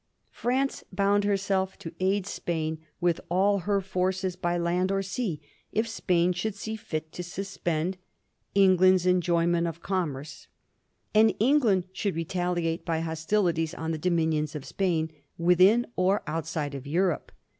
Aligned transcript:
France 0.31 0.83
bound 0.91 1.25
herself 1.25 1.77
to 1.77 1.93
aid 1.99 2.25
Spain 2.25 2.79
with 2.99 3.21
all 3.29 3.59
her 3.59 3.79
forces 3.79 4.35
by 4.35 4.57
land 4.57 4.91
or 4.91 5.03
sea 5.03 5.39
if 5.71 5.87
Spain 5.87 6.33
should 6.33 6.55
see 6.55 6.75
fit 6.75 7.11
to 7.11 7.21
suspend 7.21 7.97
'^ 8.57 8.59
England'^ 8.79 9.05
enjoyment 9.05 9.67
of 9.67 9.83
commerce," 9.83 10.47
and 11.13 11.35
England 11.37 11.83
should 11.93 12.15
retaliate 12.15 12.83
by 12.83 13.01
hostilities 13.01 13.75
on 13.75 13.91
the 13.91 13.99
dominions 13.99 14.55
of 14.55 14.65
Spain, 14.65 15.11
within 15.37 15.85
or 15.95 16.23
outside 16.25 16.73
of 16.73 16.87
Europe. 16.87 17.31